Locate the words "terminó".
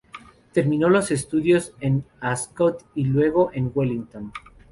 0.51-0.89